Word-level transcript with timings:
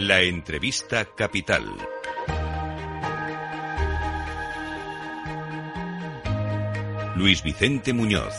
La 0.00 0.22
entrevista 0.22 1.04
capital. 1.14 1.62
Luis 7.16 7.42
Vicente 7.42 7.92
Muñoz. 7.92 8.32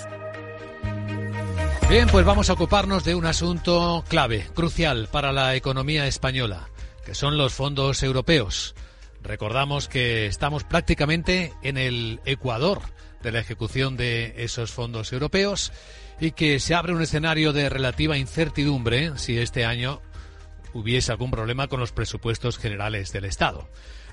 Bien, 1.88 2.08
pues 2.08 2.26
vamos 2.26 2.50
a 2.50 2.54
ocuparnos 2.54 3.04
de 3.04 3.14
un 3.14 3.28
asunto 3.28 4.04
clave, 4.08 4.48
crucial 4.56 5.08
para 5.12 5.32
la 5.32 5.56
economía 5.56 6.08
española, 6.08 6.68
que 7.06 7.14
son 7.14 7.38
los 7.38 7.54
fondos 7.54 8.02
europeos. 8.02 8.74
Recordamos 9.22 9.88
que 9.88 10.26
estamos 10.26 10.64
prácticamente 10.64 11.54
en 11.62 11.78
el 11.78 12.22
Ecuador 12.26 12.82
de 13.22 13.34
la 13.34 13.40
ejecución 13.40 13.98
de 13.98 14.34
esos 14.38 14.72
fondos 14.72 15.14
europeos 15.14 15.72
y 16.20 16.32
que 16.32 16.60
se 16.60 16.74
abre 16.74 16.94
un 16.94 17.04
escenario 17.04 17.54
de 17.54 17.70
relativa 17.70 18.18
incertidumbre 18.18 19.12
si 19.20 19.38
este 19.38 19.64
año 19.64 20.02
hubiese 20.74 21.12
algún 21.12 21.32
problema 21.32 21.68
con 21.68 21.80
los 21.80 21.92
presupuestos 21.92 22.58
generales 22.58 23.12
del 23.12 23.26
Estado. 23.26 23.68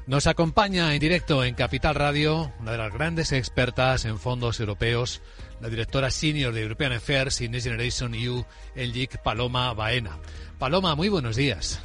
Nos 0.06 0.26
acompaña 0.26 0.94
en 0.94 1.00
directo 1.00 1.44
en 1.44 1.54
Capital 1.54 1.94
Radio 1.94 2.50
una 2.60 2.72
de 2.72 2.78
las 2.78 2.92
grandes 2.92 3.32
expertas 3.32 4.06
en 4.06 4.18
fondos 4.18 4.58
europeos, 4.58 5.20
la 5.60 5.68
directora 5.68 6.10
senior 6.10 6.54
de 6.54 6.62
European 6.62 6.92
Affairs 6.92 7.42
y 7.42 7.48
Next 7.48 7.66
Generation 7.66 8.14
EU, 8.14 8.44
LGIC 8.74 9.18
Paloma 9.22 9.74
Baena. 9.74 10.18
Paloma, 10.58 10.94
muy 10.94 11.10
buenos 11.10 11.36
días. 11.36 11.80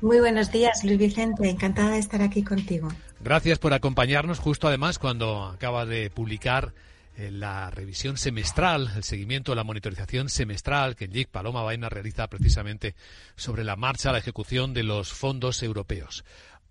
Muy 0.00 0.18
buenos 0.20 0.50
días, 0.50 0.82
Luis 0.84 0.98
Vicente. 0.98 1.50
Encantada 1.50 1.90
de 1.90 1.98
estar 1.98 2.22
aquí 2.22 2.42
contigo. 2.42 2.88
Gracias 3.20 3.58
por 3.58 3.74
acompañarnos 3.74 4.38
justo 4.38 4.68
además 4.68 4.98
cuando 4.98 5.44
acaba 5.44 5.84
de 5.84 6.08
publicar 6.08 6.72
la 7.18 7.70
revisión 7.70 8.16
semestral, 8.16 8.92
el 8.94 9.02
seguimiento, 9.02 9.54
la 9.56 9.64
monitorización 9.64 10.28
semestral 10.28 10.94
que 10.94 11.06
el 11.06 11.26
Paloma 11.26 11.62
Baena 11.62 11.88
realiza 11.88 12.28
precisamente 12.28 12.94
sobre 13.34 13.64
la 13.64 13.74
marcha, 13.74 14.12
la 14.12 14.18
ejecución 14.18 14.72
de 14.72 14.84
los 14.84 15.12
fondos 15.12 15.62
europeos. 15.64 16.24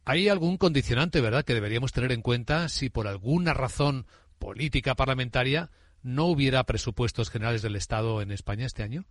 ¿Hay 0.06 0.30
algún 0.30 0.58
condicionante, 0.58 1.20
verdad, 1.20 1.44
que 1.44 1.54
deberíamos 1.54 1.92
tener 1.92 2.14
en 2.14 2.22
cuenta 2.22 2.70
si 2.70 2.90
por 2.90 3.08
alguna 3.08 3.54
razón 3.54 4.08
política 4.40 4.96
parlamentaria 4.96 5.70
no 6.02 6.26
hubiera 6.28 6.64
presupuestos 6.64 7.30
generales 7.30 7.62
del 7.62 7.76
Estado 7.76 8.22
en 8.22 8.32
España 8.32 8.66
este 8.66 8.84
año? 8.84 9.04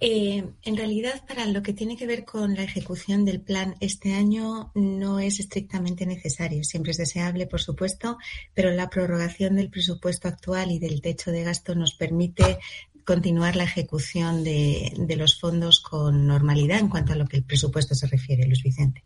Eh, 0.00 0.44
en 0.62 0.76
realidad, 0.76 1.24
para 1.26 1.46
lo 1.46 1.62
que 1.62 1.72
tiene 1.72 1.96
que 1.96 2.06
ver 2.06 2.24
con 2.24 2.54
la 2.54 2.62
ejecución 2.62 3.24
del 3.24 3.40
plan 3.40 3.74
este 3.80 4.14
año 4.14 4.70
no 4.74 5.18
es 5.18 5.40
estrictamente 5.40 6.06
necesario. 6.06 6.64
Siempre 6.64 6.92
es 6.92 6.98
deseable, 6.98 7.46
por 7.46 7.60
supuesto, 7.60 8.18
pero 8.54 8.70
la 8.70 8.88
prorrogación 8.88 9.56
del 9.56 9.70
presupuesto 9.70 10.28
actual 10.28 10.70
y 10.70 10.78
del 10.78 11.00
techo 11.00 11.30
de 11.30 11.44
gasto 11.44 11.74
nos 11.74 11.94
permite 11.94 12.58
continuar 13.04 13.56
la 13.56 13.64
ejecución 13.64 14.44
de, 14.44 14.92
los 15.16 15.40
fondos 15.40 15.80
con 15.80 16.26
normalidad 16.26 16.78
en 16.78 16.88
cuanto 16.88 17.14
a 17.14 17.16
lo 17.16 17.26
que 17.26 17.38
el 17.38 17.42
presupuesto 17.42 17.94
se 17.94 18.06
refiere, 18.06 18.44
Luis 18.46 18.62
Vicente. 18.62 19.02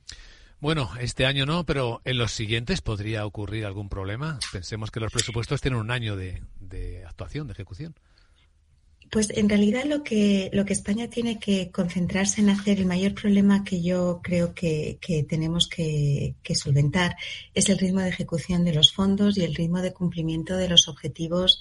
Bueno, 0.60 0.90
este 1.00 1.26
año 1.26 1.46
no, 1.46 1.64
pero 1.64 2.02
en 2.04 2.18
los 2.18 2.32
siguientes 2.32 2.80
podría 2.80 3.26
ocurrir 3.26 3.64
algún 3.64 3.88
problema. 3.88 4.38
Pensemos 4.52 4.90
que 4.90 5.00
los 5.00 5.12
presupuestos 5.12 5.60
tienen 5.60 5.80
un 5.80 5.90
año 5.90 6.16
de 6.16 7.04
actuación, 7.06 7.46
de 7.46 7.52
ejecución. 7.52 7.94
Pues 9.12 9.28
en 9.28 9.50
realidad 9.50 9.84
lo 9.84 10.02
que, 10.02 10.48
lo 10.54 10.64
que 10.64 10.72
España 10.72 11.10
tiene 11.10 11.38
que 11.38 11.70
concentrarse 11.70 12.40
en 12.40 12.48
hacer, 12.48 12.78
el 12.78 12.86
mayor 12.86 13.12
problema 13.12 13.62
que 13.62 13.82
yo 13.82 14.20
creo 14.22 14.54
que, 14.54 14.98
tenemos 15.28 15.68
que, 15.68 16.34
solventar 16.54 17.16
es 17.52 17.68
el 17.68 17.76
ritmo 17.76 18.00
de 18.00 18.08
ejecución 18.08 18.64
de 18.64 18.72
los 18.72 18.94
fondos 18.94 19.36
y 19.36 19.44
el 19.44 19.54
ritmo 19.54 19.82
de 19.82 19.92
cumplimiento 19.92 20.56
de 20.56 20.66
los 20.66 20.88
objetivos 20.88 21.60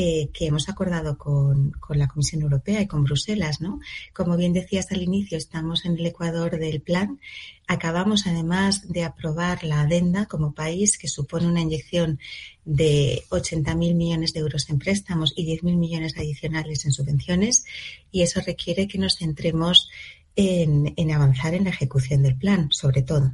eh, 0.00 0.30
que 0.32 0.46
hemos 0.46 0.68
acordado 0.68 1.18
con, 1.18 1.72
con, 1.72 1.98
la 1.98 2.06
Comisión 2.06 2.42
Europea 2.42 2.80
y 2.80 2.86
con 2.86 3.02
Bruselas. 3.02 3.60
¿no? 3.60 3.80
Como 4.12 4.36
bien 4.36 4.52
decías 4.52 4.92
al 4.92 5.02
inicio, 5.02 5.36
estamos 5.36 5.84
en 5.84 5.98
el 5.98 6.06
ecuador 6.06 6.56
del 6.56 6.80
plan. 6.80 7.18
Acabamos 7.66 8.28
además 8.28 8.86
de 8.86 9.02
aprobar 9.02 9.64
la 9.64 9.80
adenda 9.80 10.26
como 10.26 10.54
país, 10.54 10.98
que 10.98 11.08
supone 11.08 11.48
una 11.48 11.62
inyección 11.62 12.20
de 12.64 13.24
80.000 13.30 13.94
millones 13.96 14.32
de 14.34 14.38
euros 14.38 14.70
en 14.70 14.78
préstamos 14.78 15.32
y 15.34 15.44
10.000 15.44 15.76
millones 15.76 16.16
adicionales 16.16 16.84
en 16.84 16.92
subvenciones, 16.92 17.64
y 18.12 18.22
eso 18.22 18.40
requiere 18.40 18.86
que 18.86 18.98
nos 18.98 19.16
centremos 19.16 19.90
en, 20.36 20.94
en 20.96 21.10
avanzar 21.10 21.54
en 21.54 21.64
la 21.64 21.70
ejecución 21.70 22.22
del 22.22 22.36
plan, 22.36 22.68
sobre 22.70 23.02
todo. 23.02 23.32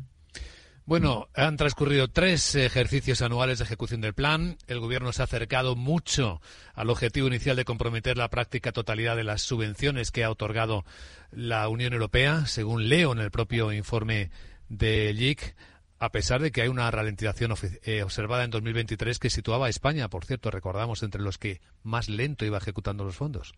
Bueno, 0.86 1.28
han 1.34 1.56
transcurrido 1.56 2.08
tres 2.08 2.54
ejercicios 2.56 3.22
anuales 3.22 3.58
de 3.58 3.64
ejecución 3.64 4.02
del 4.02 4.12
plan. 4.12 4.58
El 4.66 4.80
Gobierno 4.80 5.14
se 5.14 5.22
ha 5.22 5.24
acercado 5.24 5.76
mucho 5.76 6.42
al 6.74 6.90
objetivo 6.90 7.26
inicial 7.26 7.56
de 7.56 7.64
comprometer 7.64 8.18
la 8.18 8.28
práctica 8.28 8.70
totalidad 8.70 9.16
de 9.16 9.24
las 9.24 9.40
subvenciones 9.40 10.10
que 10.10 10.24
ha 10.24 10.30
otorgado 10.30 10.84
la 11.30 11.66
Unión 11.68 11.94
Europea, 11.94 12.44
según 12.44 12.90
leo 12.90 13.12
en 13.12 13.20
el 13.20 13.30
propio 13.30 13.72
informe 13.72 14.30
de 14.68 15.14
LIC, 15.14 15.56
a 16.00 16.12
pesar 16.12 16.42
de 16.42 16.52
que 16.52 16.60
hay 16.60 16.68
una 16.68 16.90
ralentización 16.90 17.54
eh, 17.84 18.02
observada 18.02 18.44
en 18.44 18.50
2023 18.50 19.18
que 19.18 19.30
situaba 19.30 19.68
a 19.68 19.70
España, 19.70 20.10
por 20.10 20.26
cierto, 20.26 20.50
recordamos, 20.50 21.02
entre 21.02 21.22
los 21.22 21.38
que 21.38 21.62
más 21.82 22.10
lento 22.10 22.44
iba 22.44 22.58
ejecutando 22.58 23.04
los 23.04 23.16
fondos. 23.16 23.54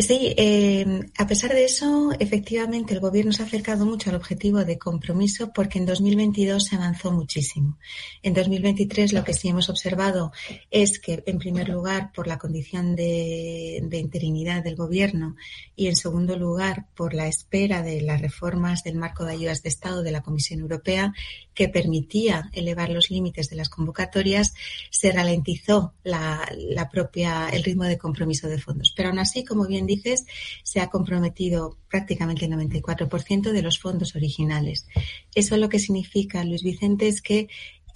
Sí, 0.00 0.32
eh, 0.36 0.86
a 1.18 1.26
pesar 1.26 1.52
de 1.52 1.64
eso, 1.64 2.12
efectivamente, 2.20 2.94
el 2.94 3.00
Gobierno 3.00 3.32
se 3.32 3.42
ha 3.42 3.46
acercado 3.46 3.84
mucho 3.84 4.10
al 4.10 4.16
objetivo 4.16 4.64
de 4.64 4.78
compromiso 4.78 5.52
porque 5.52 5.80
en 5.80 5.86
2022 5.86 6.66
se 6.66 6.76
avanzó 6.76 7.10
muchísimo. 7.10 7.78
En 8.22 8.32
2023 8.32 9.12
lo 9.12 9.24
que 9.24 9.34
sí 9.34 9.48
hemos 9.48 9.68
observado 9.68 10.30
es 10.70 11.00
que, 11.00 11.24
en 11.26 11.38
primer 11.38 11.68
lugar, 11.68 12.12
por 12.12 12.28
la 12.28 12.38
condición 12.38 12.94
de 12.94 13.88
interinidad 13.90 14.62
del 14.62 14.76
Gobierno 14.76 15.34
y, 15.74 15.88
en 15.88 15.96
segundo 15.96 16.38
lugar, 16.38 16.86
por 16.94 17.12
la 17.12 17.26
espera 17.26 17.82
de 17.82 18.00
las 18.00 18.20
reformas 18.20 18.84
del 18.84 18.94
marco 18.94 19.24
de 19.24 19.32
ayudas 19.32 19.64
de 19.64 19.70
Estado 19.70 20.04
de 20.04 20.12
la 20.12 20.22
Comisión 20.22 20.60
Europea 20.60 21.12
que 21.58 21.68
permitía 21.68 22.50
elevar 22.52 22.88
los 22.88 23.10
límites 23.10 23.50
de 23.50 23.56
las 23.56 23.68
convocatorias, 23.68 24.54
se 24.90 25.10
ralentizó 25.10 25.92
la, 26.04 26.88
propia, 26.92 27.48
el 27.48 27.64
ritmo 27.64 27.82
de 27.82 27.98
compromiso 27.98 28.46
de 28.46 28.60
fondos. 28.60 28.94
Pero 28.96 29.08
aún 29.08 29.18
así, 29.18 29.44
como 29.44 29.66
bien 29.66 29.84
dices, 29.84 30.24
se 30.62 30.78
ha 30.78 30.86
comprometido 30.86 31.76
prácticamente 31.88 32.44
el 32.44 32.52
94% 32.52 33.50
de 33.50 33.62
los 33.62 33.80
fondos 33.80 34.14
originales. 34.14 34.86
Eso 35.34 35.56
lo 35.56 35.68
que 35.68 35.80
significa, 35.80 36.44
Luis 36.44 36.62
Vicente, 36.62 37.08
es 37.08 37.20
que 37.20 37.48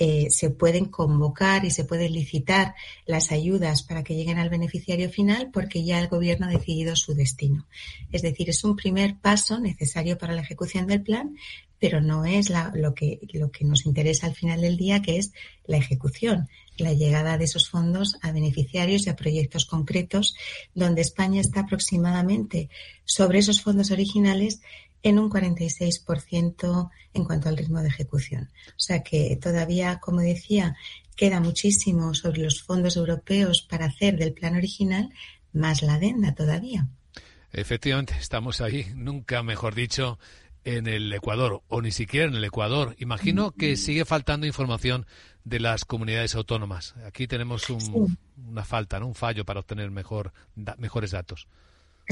eh, 0.05 0.31
se 0.31 0.51
pueden 0.51 0.87
convocar 0.87 1.65
y 1.65 1.71
se 1.71 1.85
pueden 1.85 2.13
licitar 2.13 2.75
las 3.07 3.31
ayudas 3.31 3.85
para 3.85 4.03
que 4.03 4.17
lleguen 4.17 4.41
al 4.41 4.51
beneficiario 4.51 5.09
final 5.09 5.51
porque 5.53 5.85
ya 5.85 6.01
el 6.01 6.09
Gobierno 6.09 6.47
ha 6.47 6.51
decidido 6.51 6.97
su 6.97 7.15
destino. 7.15 7.69
Es 8.11 8.21
decir, 8.23 8.51
es 8.51 8.65
un 8.65 8.75
primer 8.75 9.21
paso 9.21 9.61
necesario 9.61 10.19
para 10.19 10.35
la 10.35 10.41
ejecución 10.41 10.89
del 10.89 11.03
plan, 11.03 11.37
pero 11.79 12.01
no 12.01 12.25
es 12.25 12.51
lo, 12.75 12.95
que, 12.95 13.21
lo 13.33 13.53
que 13.53 13.65
nos 13.65 13.87
interesa 13.87 14.27
al 14.27 14.35
final 14.35 14.63
del 14.63 14.77
día, 14.77 15.03
que 15.03 15.19
es 15.19 15.35
la 15.67 15.77
ejecución, 15.77 16.49
la 16.79 16.95
llegada 16.95 17.39
de 17.39 17.45
esos 17.45 17.69
fondos 17.69 18.19
a 18.23 18.33
beneficiarios 18.33 19.07
y 19.07 19.11
a 19.11 19.15
proyectos 19.15 19.67
concretos, 19.67 20.35
donde 20.75 21.03
España 21.03 21.41
está 21.41 21.61
aproximadamente 21.61 22.71
sobre 23.05 23.39
esos 23.39 23.63
fondos 23.63 23.93
originales 23.93 24.63
en 25.03 25.19
un 25.19 25.31
46% 25.31 26.91
en 27.15 27.25
cuanto 27.25 27.49
al 27.49 27.57
ritmo 27.57 27.81
de 27.81 27.89
ejecución. 27.89 28.51
O 28.69 28.81
sea 28.81 29.03
que 29.03 29.37
todavía, 29.41 29.99
como 30.01 30.21
decía, 30.21 30.77
queda 31.17 31.41
muchísimo 31.41 32.15
sobre 32.15 32.43
los 32.43 32.63
fondos 32.63 32.97
europeos 32.97 33.63
para 33.63 33.87
hacer 33.87 34.17
del 34.17 34.33
plan 34.33 34.57
original, 34.57 35.11
más 35.53 35.83
la 35.83 35.95
adenda 35.95 36.35
todavía. 36.35 36.89
Efectivamente, 37.53 38.15
estamos 38.19 38.61
ahí, 38.61 38.87
nunca 38.95 39.43
mejor 39.43 39.75
dicho, 39.75 40.19
en 40.65 40.87
el 40.87 41.13
Ecuador 41.13 41.63
o 41.69 41.83
ni 41.83 41.91
siquiera 41.91 42.29
en 42.29 42.35
el 42.35 42.45
Ecuador. 42.45 42.95
Imagino 42.99 43.53
que 43.53 43.77
sigue 43.77 44.05
faltando 44.05 44.47
información 44.47 45.07
de 45.45 45.61
las 45.61 45.85
comunidades 45.85 46.35
autónomas. 46.35 46.95
Aquí 47.05 47.27
tenemos 47.27 47.69
una 47.69 48.65
falta, 48.65 49.01
¿no? 49.01 49.09
un 49.09 49.15
fallo 49.15 49.45
para 49.45 49.61
obtener 49.61 49.91
mejor, 49.91 50.33
mejores 50.79 51.11
datos. 51.11 51.49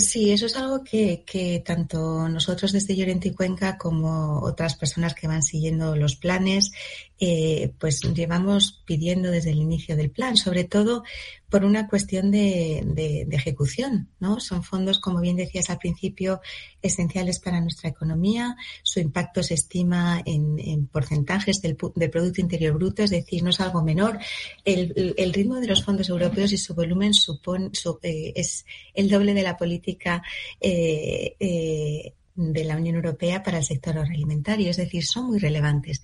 Sí, 0.01 0.33
eso 0.33 0.47
es 0.47 0.57
algo 0.57 0.83
que, 0.83 1.25
que, 1.27 1.63
tanto 1.65 2.29
nosotros 2.29 2.73
desde 2.73 2.97
Llorente 2.97 3.29
y 3.29 3.35
Cuenca 3.35 3.77
como 3.77 4.41
otras 4.41 4.75
personas 4.75 5.15
que 5.15 5.29
van 5.29 5.43
siguiendo 5.43 5.95
los 5.95 6.17
planes, 6.17 6.73
eh, 7.19 7.73
pues 7.79 8.01
llevamos 8.15 8.83
pidiendo 8.87 9.31
desde 9.31 9.51
el 9.51 9.59
inicio 9.59 9.97
del 9.97 10.11
plan, 10.11 10.37
sobre 10.37 10.65
todo 10.65 11.05
por 11.51 11.65
una 11.65 11.89
cuestión 11.89 12.31
de, 12.31 13.27
ejecución, 13.33 14.09
¿no? 14.21 14.41
Son 14.41 14.63
fondos, 14.63 15.01
como 15.01 15.21
bien 15.21 15.37
decías 15.37 15.69
al 15.69 15.79
principio, 15.79 16.41
esenciales 16.81 17.41
para 17.41 17.61
nuestra 17.61 17.91
economía. 17.91 18.57
Su 18.83 19.01
impacto 19.01 19.43
se 19.43 19.55
estima 19.55 20.23
en, 20.25 20.59
en 20.59 20.87
porcentajes 20.87 21.61
del, 21.61 21.77
del, 21.97 22.11
Producto 22.11 22.41
Interior 22.41 22.75
Bruto, 22.75 23.03
es 23.03 23.11
decir, 23.11 23.43
no 23.43 23.51
es 23.51 23.61
algo 23.61 23.83
menor. 23.83 24.19
El, 24.65 25.15
el 25.17 25.33
ritmo 25.33 25.57
de 25.57 25.67
los 25.67 25.85
fondos 25.85 26.09
europeos 26.09 26.53
y 26.53 26.59
su 26.59 26.75
volumen 26.75 27.13
supone, 27.13 27.71
su, 27.73 27.99
eh, 28.03 28.33
es 28.37 28.65
el 28.95 29.09
doble 29.09 29.35
de 29.35 29.43
la 29.43 29.57
política 29.57 30.23
eh, 30.61 31.37
eh, 31.41 32.15
de 32.41 32.65
la 32.65 32.77
Unión 32.77 32.97
Europea 32.97 33.43
para 33.43 33.59
el 33.59 33.65
sector 33.65 33.99
agroalimentario, 33.99 34.71
es 34.71 34.79
decir, 34.79 35.05
son 35.05 35.27
muy 35.27 35.39
relevantes. 35.39 36.03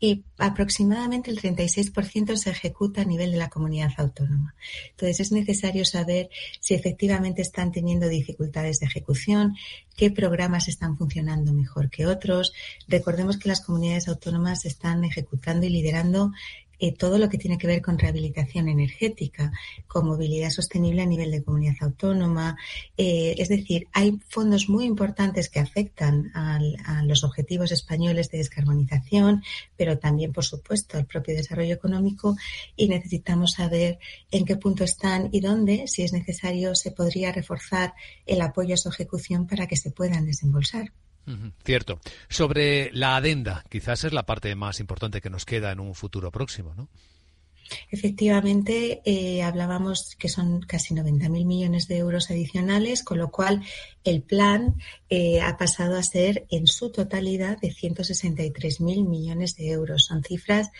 Y 0.00 0.24
aproximadamente 0.36 1.30
el 1.30 1.40
36% 1.40 2.36
se 2.36 2.50
ejecuta 2.50 3.02
a 3.02 3.04
nivel 3.04 3.30
de 3.30 3.38
la 3.38 3.48
comunidad 3.48 3.92
autónoma. 3.96 4.54
Entonces, 4.90 5.20
es 5.20 5.32
necesario 5.32 5.84
saber 5.84 6.28
si 6.60 6.74
efectivamente 6.74 7.42
están 7.42 7.70
teniendo 7.70 8.08
dificultades 8.08 8.80
de 8.80 8.86
ejecución, 8.86 9.54
qué 9.96 10.10
programas 10.10 10.68
están 10.68 10.96
funcionando 10.98 11.52
mejor 11.52 11.88
que 11.88 12.06
otros. 12.06 12.52
Recordemos 12.88 13.38
que 13.38 13.48
las 13.48 13.60
comunidades 13.60 14.08
autónomas 14.08 14.64
están 14.64 15.04
ejecutando 15.04 15.66
y 15.66 15.70
liderando 15.70 16.32
eh, 16.78 16.92
todo 16.92 17.18
lo 17.18 17.28
que 17.28 17.38
tiene 17.38 17.58
que 17.58 17.66
ver 17.66 17.82
con 17.82 17.98
rehabilitación 17.98 18.68
energética, 18.68 19.52
con 19.86 20.06
movilidad 20.06 20.50
sostenible 20.50 21.02
a 21.02 21.06
nivel 21.06 21.30
de 21.30 21.42
comunidad 21.42 21.76
autónoma. 21.80 22.56
Eh, 22.96 23.34
es 23.38 23.48
decir, 23.48 23.88
hay 23.92 24.18
fondos 24.28 24.68
muy 24.68 24.84
importantes 24.84 25.48
que 25.48 25.60
afectan 25.60 26.30
a 26.34 26.58
los 27.04 27.24
objetivos 27.24 27.72
españoles 27.72 28.30
de 28.30 28.38
descarbonización, 28.38 29.42
pero 29.76 29.98
también, 29.98 30.32
por 30.32 30.44
supuesto, 30.44 30.98
al 30.98 31.06
propio 31.06 31.34
desarrollo 31.34 31.74
económico 31.74 32.36
y 32.76 32.88
necesitamos 32.88 33.52
saber 33.52 33.98
en 34.30 34.44
qué 34.44 34.56
punto 34.56 34.84
están 34.84 35.28
y 35.32 35.40
dónde, 35.40 35.86
si 35.86 36.02
es 36.02 36.12
necesario, 36.12 36.74
se 36.74 36.90
podría 36.90 37.32
reforzar 37.32 37.94
el 38.26 38.40
apoyo 38.40 38.74
a 38.74 38.78
su 38.78 38.88
ejecución 38.88 39.46
para 39.46 39.66
que 39.66 39.76
se 39.76 39.90
puedan 39.90 40.26
desembolsar. 40.26 40.92
Cierto. 41.64 42.00
Sobre 42.28 42.90
la 42.92 43.16
adenda, 43.16 43.64
quizás 43.68 44.04
es 44.04 44.12
la 44.12 44.26
parte 44.26 44.54
más 44.54 44.80
importante 44.80 45.20
que 45.20 45.30
nos 45.30 45.44
queda 45.44 45.72
en 45.72 45.80
un 45.80 45.94
futuro 45.94 46.30
próximo, 46.30 46.74
¿no? 46.74 46.88
Efectivamente, 47.90 49.02
eh, 49.04 49.42
hablábamos 49.42 50.14
que 50.16 50.28
son 50.28 50.60
casi 50.60 50.94
90.000 50.94 51.44
millones 51.44 51.88
de 51.88 51.98
euros 51.98 52.30
adicionales, 52.30 53.02
con 53.02 53.18
lo 53.18 53.30
cual 53.30 53.62
el 54.04 54.22
plan 54.22 54.76
eh, 55.08 55.40
ha 55.40 55.56
pasado 55.56 55.96
a 55.96 56.02
ser 56.02 56.46
en 56.50 56.66
su 56.66 56.90
totalidad 56.90 57.58
de 57.58 57.72
163.000 57.72 59.08
millones 59.08 59.56
de 59.56 59.70
euros. 59.70 60.04
Son 60.04 60.22
cifras 60.22 60.70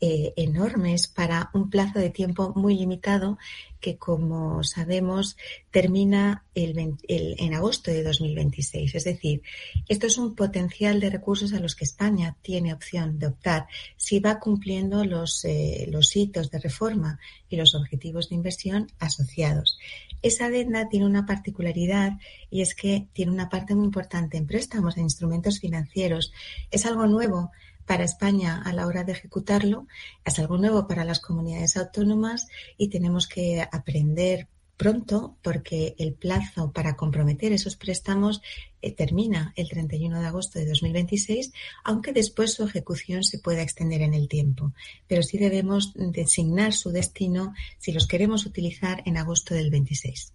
eh, 0.00 0.32
enormes 0.36 1.06
para 1.08 1.50
un 1.54 1.70
plazo 1.70 1.98
de 1.98 2.10
tiempo 2.10 2.52
muy 2.56 2.76
limitado 2.76 3.38
que, 3.80 3.96
como 3.96 4.64
sabemos, 4.64 5.36
termina 5.70 6.44
en 6.54 7.54
agosto 7.54 7.90
de 7.90 8.02
2026. 8.02 8.94
Es 8.94 9.04
decir, 9.04 9.42
esto 9.88 10.06
es 10.06 10.18
un 10.18 10.34
potencial 10.34 11.00
de 11.00 11.10
recursos 11.10 11.52
a 11.52 11.60
los 11.60 11.74
que 11.74 11.84
España 11.84 12.36
tiene 12.42 12.72
opción 12.72 13.18
de 13.18 13.26
optar 13.28 13.66
si 13.96 14.20
va 14.20 14.40
cumpliendo 14.40 15.04
los, 15.04 15.44
eh, 15.44 15.86
los 15.90 16.16
hitos 16.16 16.50
de 16.50 16.58
reforma 16.58 17.18
y 17.48 17.56
los 17.56 17.74
objetivos 17.74 18.28
de 18.28 18.36
inversión 18.36 18.88
asociados. 18.98 19.78
Esa 20.24 20.46
adenda 20.46 20.88
tiene 20.88 21.04
una 21.04 21.26
particularidad 21.26 22.14
y 22.48 22.62
es 22.62 22.74
que 22.74 23.08
tiene 23.12 23.30
una 23.30 23.50
parte 23.50 23.74
muy 23.74 23.84
importante 23.84 24.38
en 24.38 24.46
préstamos, 24.46 24.96
en 24.96 25.02
instrumentos 25.02 25.60
financieros. 25.60 26.32
Es 26.70 26.86
algo 26.86 27.06
nuevo 27.06 27.50
para 27.84 28.04
España 28.04 28.62
a 28.64 28.72
la 28.72 28.86
hora 28.86 29.04
de 29.04 29.12
ejecutarlo, 29.12 29.86
es 30.24 30.38
algo 30.38 30.56
nuevo 30.56 30.86
para 30.86 31.04
las 31.04 31.20
comunidades 31.20 31.76
autónomas 31.76 32.48
y 32.78 32.88
tenemos 32.88 33.28
que 33.28 33.68
aprender 33.70 34.48
pronto 34.76 35.36
porque 35.42 35.94
el 35.98 36.14
plazo 36.14 36.72
para 36.72 36.96
comprometer 36.96 37.52
esos 37.52 37.76
préstamos 37.76 38.42
eh, 38.82 38.92
termina 38.92 39.52
el 39.56 39.68
31 39.68 40.20
de 40.20 40.26
agosto 40.26 40.58
de 40.58 40.66
2026, 40.66 41.52
aunque 41.84 42.12
después 42.12 42.54
su 42.54 42.64
ejecución 42.64 43.24
se 43.24 43.38
pueda 43.38 43.62
extender 43.62 44.02
en 44.02 44.14
el 44.14 44.28
tiempo. 44.28 44.72
Pero 45.06 45.22
sí 45.22 45.38
debemos 45.38 45.92
designar 45.94 46.72
su 46.72 46.90
destino 46.90 47.54
si 47.78 47.92
los 47.92 48.06
queremos 48.06 48.46
utilizar 48.46 49.02
en 49.06 49.16
agosto 49.16 49.54
del 49.54 49.70
26. 49.70 50.32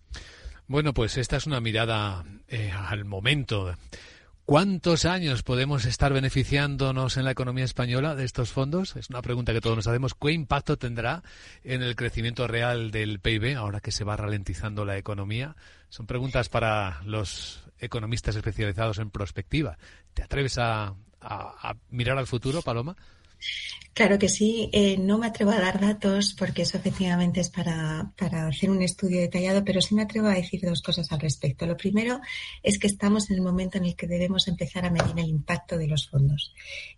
Bueno, 0.68 0.94
pues 0.94 1.18
esta 1.18 1.38
es 1.38 1.48
una 1.48 1.60
mirada 1.60 2.24
eh, 2.48 2.72
al 2.72 3.04
momento 3.04 3.76
¿Cuántos 4.50 5.06
años 5.06 5.44
podemos 5.44 5.86
estar 5.86 6.12
beneficiándonos 6.12 7.18
en 7.18 7.26
la 7.26 7.30
economía 7.30 7.66
española 7.66 8.16
de 8.16 8.26
estos 8.26 8.50
fondos? 8.50 8.96
Es 8.96 9.12
una 9.12 9.22
pregunta 9.22 9.54
que 9.54 9.62
todos 9.62 9.76
nos 9.76 9.86
hacemos. 9.86 10.16
¿Qué 10.16 10.32
impacto 10.32 10.76
tendrá 10.76 11.22
en 11.64 11.84
el 11.84 11.96
crecimiento 11.96 12.48
real 12.48 12.90
del 12.90 13.20
PIB 13.20 13.56
ahora 13.56 13.80
que 13.80 13.92
se 13.92 14.04
va 14.04 14.18
ralentizando 14.18 14.86
la 14.86 14.98
economía? 14.98 15.56
Son 15.90 16.08
preguntas 16.08 16.50
para 16.50 17.00
los 17.06 17.64
economistas 17.78 18.36
especializados 18.36 18.98
en 18.98 19.12
prospectiva. 19.12 19.78
¿Te 20.16 20.24
atreves 20.24 20.58
a, 20.58 20.96
mirar 21.92 22.18
al 22.18 22.26
futuro, 22.26 22.64
Paloma? 22.64 22.98
Claro 24.00 24.18
que 24.18 24.30
sí. 24.30 24.70
Eh, 24.72 24.98
no 24.98 25.18
me 25.18 25.28
atrevo 25.28 25.52
a 25.52 25.60
dar 25.60 25.82
datos 25.82 26.34
porque 26.38 26.62
eso 26.62 26.78
efectivamente 26.78 27.42
es 27.42 27.50
para, 27.50 28.14
para, 28.18 28.48
hacer 28.48 28.70
un 28.70 28.82
estudio 28.82 29.20
detallado, 29.20 29.66
pero 29.66 29.82
sí 29.82 29.94
me 29.94 30.04
atrevo 30.04 30.28
a 30.28 30.36
decir 30.36 30.62
dos 30.62 30.82
cosas 30.82 31.12
al 31.12 31.20
respecto. 31.20 31.66
Lo 31.66 31.76
primero 31.76 32.22
es 32.64 32.80
que 32.80 32.88
estamos 32.88 33.30
en 33.30 33.36
el 33.36 33.42
momento 33.42 33.78
en 33.78 33.84
el 33.84 33.98
que 33.98 34.08
debemos 34.08 34.48
empezar 34.48 34.86
a 34.86 34.90
medir 34.90 35.14
el 35.18 35.28
impacto 35.28 35.78
de 35.78 35.88
los 35.88 36.08
fondos. 36.08 36.54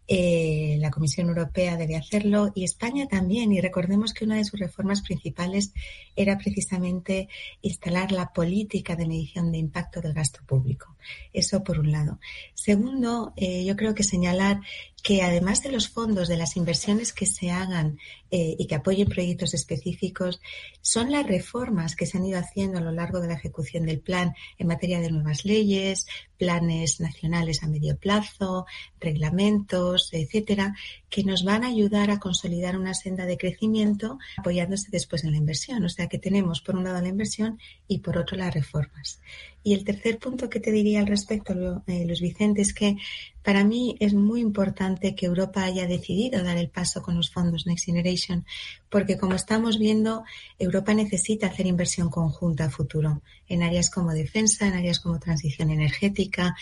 Eh, 0.08 0.78
la 0.80 0.92
Comisión 0.92 1.30
Europea 1.30 1.78
debe 1.78 1.96
hacerlo 1.96 2.52
y 2.54 2.66
España 2.66 3.08
también. 3.08 3.52
Y 3.52 3.62
recordemos 3.62 4.14
que 4.14 4.26
una 4.26 4.36
de 4.36 4.44
sus 4.44 4.60
reformas 4.60 5.02
principales 5.02 5.74
era 6.16 6.38
precisamente 6.38 7.30
instalar 7.64 8.12
la 8.12 8.32
política 8.32 8.96
de 8.96 9.08
medición 9.08 9.52
de 9.52 9.58
impacto 9.58 10.02
del 10.02 10.14
gasto 10.14 10.42
público. 10.46 10.96
Eso 11.34 11.64
por 11.64 11.80
un 11.80 11.92
lado. 11.92 12.20
Segundo, 12.54 13.34
eh, 13.38 13.64
yo 13.66 13.76
creo 13.76 13.96
que 13.96 14.04
señalar 14.04 14.60
que 15.04 15.24
además 15.24 15.64
de 15.64 15.72
los 15.72 15.90
fondos, 15.90 16.28
de 16.28 16.38
las 16.38 16.56
inversiones 16.58 17.14
que 17.14 17.26
se 17.26 17.52
hagan 17.52 17.98
eh, 18.30 18.56
y 18.58 18.68
que 18.68 18.76
apoyen 18.76 19.08
proyectos 19.08 19.54
específicos, 19.54 20.42
son 20.82 21.12
las 21.12 21.26
reformas 21.26 21.96
que 21.96 22.06
se 22.06 22.18
han 22.18 22.26
ido 22.26 22.40
haciendo 22.40 22.78
a 22.78 22.82
lo 22.82 22.92
largo 22.92 23.20
de 23.20 23.28
la 23.28 23.34
ejecución 23.34 23.86
del 23.86 24.00
plan 24.00 24.34
en 24.58 24.68
materia 24.68 25.00
de 25.00 25.12
nuevas 25.12 25.46
leyes, 25.46 26.08
planes 26.38 27.00
nacionales 27.00 27.64
a 27.64 27.68
medio 27.68 27.98
plazo, 27.98 28.66
reglamentos, 29.00 30.10
etcétera, 30.12 30.76
que 31.12 31.24
nos 31.26 31.44
van 31.44 31.66
a 31.66 31.68
ayudar 31.68 32.10
a 32.10 32.20
consolidar 32.20 32.78
una 32.78 32.94
senda 32.94 33.26
de 33.26 33.38
crecimiento 33.38 34.18
apoyándose 34.38 34.88
después 34.90 35.26
en 35.26 35.32
la 35.32 35.38
inversión. 35.38 35.84
O 35.84 35.90
sea 35.90 36.08
que 36.08 36.18
tenemos 36.18 36.62
por 36.62 36.76
un 36.76 36.86
lado 36.86 37.02
la 37.02 37.10
inversión 37.10 37.60
y 37.88 38.00
por 38.00 38.18
otro 38.18 38.38
las 38.38 38.54
reformas. 38.54 39.20
Y 39.62 39.74
el 39.74 39.84
tercer 39.84 40.18
punto 40.18 40.50
que 40.50 40.62
te 40.62 40.72
diría 40.72 41.02
al 41.02 41.08
respecto, 41.08 41.84
eh, 41.86 42.06
Luis 42.06 42.22
Vicente, 42.22 42.62
es 42.62 42.74
que 42.74 42.96
para 43.44 43.66
mí 43.66 43.98
es 44.00 44.14
muy 44.14 44.40
importante 44.40 45.14
que 45.14 45.26
Europa 45.26 45.64
haya 45.64 45.86
decidido 45.86 46.44
dar 46.44 46.58
el 46.58 46.70
paso 46.70 47.02
con 47.04 47.18
los 47.18 47.30
fondos 47.30 47.68
Next 47.68 47.86
Generation, 47.86 48.46
porque 48.90 49.18
como 49.18 49.36
estamos 49.36 49.78
viendo, 49.78 50.24
Europa 50.58 50.94
necesita 50.94 51.48
hacer 51.48 51.68
inversión 51.68 52.10
conjunta 52.10 52.66
a 52.66 52.70
futuro 52.70 53.22
en 53.50 53.64
áreas 53.64 53.90
como 53.90 54.14
defensa, 54.14 54.66
en 54.66 54.76
áreas 54.76 55.02
como 55.02 55.20
transición 55.20 55.70
energética, 55.72 56.56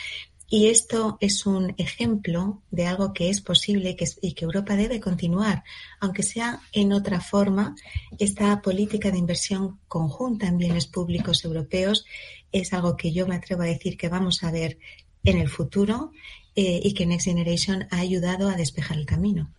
y 0.50 0.68
esto 0.68 1.18
es 1.22 1.46
un 1.46 1.76
ejemplo 1.78 2.62
de 2.72 2.88
algo 2.88 3.14
que 3.14 3.30
es 3.30 3.40
posible 3.40 3.96
y 4.22 4.34
que 4.34 4.46
Europa 4.46 4.76
debe 4.76 5.00
continuar, 5.00 5.64
aunque 6.00 6.24
sea 6.24 6.60
en 6.72 6.92
otra 6.92 7.22
forma. 7.22 7.76
Esta 8.18 8.60
política 8.62 9.12
de 9.12 9.20
inversión 9.20 9.80
conjunta 9.88 10.48
en 10.48 10.58
bienes 10.58 10.88
públicos 10.88 11.46
europeos 11.46 12.06
es 12.52 12.74
algo 12.74 12.98
que 12.98 13.12
yo 13.12 13.28
me 13.28 13.36
atrevo 13.36 13.62
a 13.62 13.68
decir 13.68 13.96
que 13.96 14.10
vamos 14.10 14.44
a 14.44 14.52
ver 14.52 14.80
en 15.24 15.38
el 15.38 15.50
futuro 15.50 16.12
eh, 16.56 16.80
y 16.84 16.94
que 16.96 17.06
Next 17.06 17.26
Generation 17.26 17.88
ha 17.92 18.00
ayudado 18.00 18.50
a 18.50 18.56
despejar 18.56 18.98
el 18.98 19.06
camino. 19.06 19.52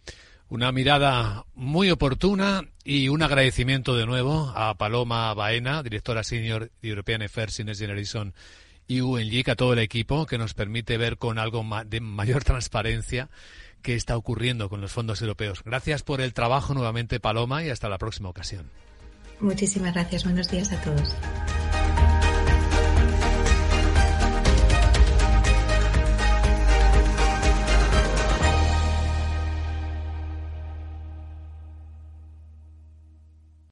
Una 0.49 0.73
mirada 0.73 1.47
muy 1.55 1.93
oportuna 1.93 2.69
y 2.83 3.09
un 3.09 3.23
agradecimiento 3.23 3.95
de 3.95 4.07
nuevo 4.07 4.53
a 4.57 4.75
Paloma 4.75 5.33
Baena, 5.35 5.85
directora 5.85 6.25
senior 6.25 6.73
de 6.83 6.89
European 6.89 7.23
Affairs 7.23 7.61
in 7.61 7.67
Next 7.67 7.81
Generation 7.81 8.35
y 8.91 9.03
UNGIC, 9.03 9.51
a 9.51 9.55
todo 9.55 9.73
el 9.73 9.79
equipo 9.79 10.27
que 10.27 10.37
nos 10.37 10.53
permite 10.53 10.99
ver 10.99 11.17
con 11.17 11.39
algo 11.39 11.65
de 11.87 12.01
mayor 12.01 12.43
transparencia 12.45 13.31
qué 13.83 13.95
está 13.95 14.17
ocurriendo 14.17 14.69
con 14.69 14.81
los 14.81 14.91
fondos 14.91 15.23
europeos. 15.23 15.63
Gracias 15.65 16.03
por 16.03 16.21
el 16.21 16.35
trabajo 16.35 16.75
nuevamente, 16.75 17.21
Paloma, 17.21 17.63
y 17.63 17.71
hasta 17.71 17.89
la 17.89 17.99
próxima 17.99 18.29
ocasión. 18.29 18.69
Muchísimas 19.39 19.95
gracias. 19.95 20.25
Buenos 20.25 20.51
días 20.51 20.73
a 20.73 20.81
todos. 20.83 21.15